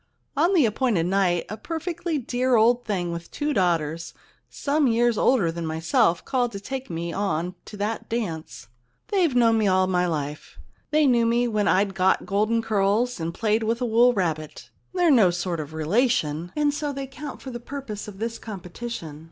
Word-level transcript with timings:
On 0.35 0.55
the 0.55 0.65
appointed 0.65 1.05
night 1.05 1.45
a 1.47 1.57
perfectly 1.57 2.17
dear 2.17 2.55
old 2.55 2.85
thing 2.85 3.11
with 3.11 3.29
two 3.29 3.53
daughters 3.53 4.15
some 4.49 4.87
years 4.87 5.15
older 5.15 5.51
than 5.51 5.63
myself 5.63 6.25
called 6.25 6.51
to 6.53 6.59
take 6.59 6.89
me 6.89 7.13
on 7.13 7.53
to 7.65 7.77
that 7.77 8.09
dance. 8.09 8.67
They've 9.09 9.35
known 9.35 9.59
me 9.59 9.67
all 9.67 9.85
my 9.85 10.07
life. 10.07 10.57
They 10.89 11.05
knew 11.05 11.27
me 11.27 11.47
when 11.47 11.67
I'd 11.67 11.93
got 11.93 12.25
golden 12.25 12.63
curls 12.63 13.19
and 13.19 13.31
played 13.31 13.61
with 13.61 13.79
a 13.79 13.85
wool 13.85 14.11
rabbit. 14.11 14.71
They're 14.91 15.11
no 15.11 15.29
sort 15.29 15.59
of 15.59 15.71
relation, 15.71 16.51
and 16.55 16.73
so 16.73 16.91
they 16.91 17.05
count 17.05 17.39
for 17.43 17.51
the 17.51 17.59
purpose 17.59 18.07
of 18.07 18.17
this 18.17 18.39
competition. 18.39 19.19